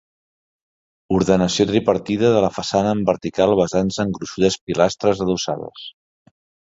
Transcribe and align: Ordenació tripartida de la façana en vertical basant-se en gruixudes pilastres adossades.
Ordenació 1.17 1.65
tripartida 1.71 2.31
de 2.35 2.41
la 2.45 2.49
façana 2.55 2.93
en 2.97 3.03
vertical 3.09 3.53
basant-se 3.61 4.07
en 4.07 4.15
gruixudes 4.17 4.57
pilastres 4.71 5.23
adossades. 5.27 5.85